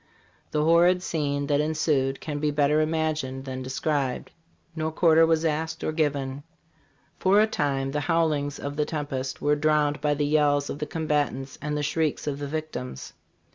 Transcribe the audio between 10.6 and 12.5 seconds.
of the combatants and the shrieks of the